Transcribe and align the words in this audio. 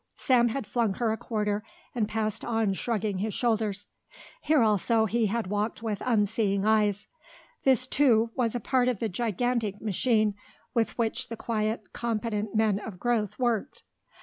Sam 0.17 0.47
had 0.47 0.65
flung 0.65 0.95
her 0.95 1.11
a 1.11 1.17
quarter 1.17 1.63
and 1.93 2.09
passed 2.09 2.43
on 2.43 2.73
shrugging 2.73 3.19
his 3.19 3.35
shoulders. 3.35 3.85
Here 4.41 4.63
also 4.63 5.05
he 5.05 5.27
had 5.27 5.45
walked 5.45 5.83
with 5.83 6.01
unseeing 6.03 6.65
eyes; 6.65 7.07
this 7.65 7.85
too 7.85 8.31
was 8.33 8.55
a 8.55 8.59
part 8.59 8.87
of 8.87 8.99
the 8.99 9.09
gigantic 9.09 9.79
machine 9.79 10.33
with 10.73 10.97
which 10.97 11.29
the 11.29 11.37
quiet, 11.37 11.93
competent 11.93 12.55
men 12.55 12.79
of 12.79 12.99
growth 12.99 13.37
worked. 13.37 13.83